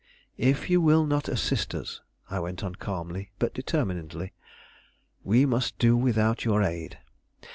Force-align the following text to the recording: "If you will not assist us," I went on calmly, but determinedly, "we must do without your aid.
"If 0.39 0.67
you 0.67 0.81
will 0.81 1.05
not 1.05 1.27
assist 1.29 1.75
us," 1.75 2.01
I 2.27 2.39
went 2.39 2.63
on 2.63 2.73
calmly, 2.73 3.29
but 3.37 3.53
determinedly, 3.53 4.33
"we 5.23 5.45
must 5.45 5.77
do 5.77 5.95
without 5.95 6.43
your 6.43 6.63
aid. 6.63 6.97